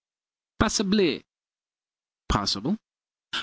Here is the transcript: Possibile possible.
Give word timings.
Possibile 0.59 1.21
possible. 2.27 2.75